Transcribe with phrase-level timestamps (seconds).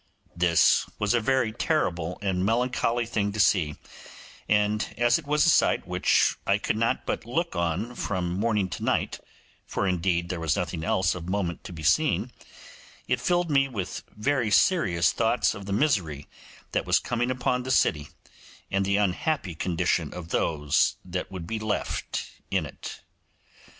[0.35, 3.75] This was a very terrible and melancholy thing to see,
[4.49, 8.67] and as it was a sight which I could not but look on from morning
[8.69, 9.19] to night
[9.67, 12.31] (for indeed there was nothing else of moment to be seen),
[13.07, 16.27] it filled me with very serious thoughts of the misery
[16.71, 18.09] that was coming upon the city,
[18.71, 23.01] and the unhappy condition of those that would be left in it.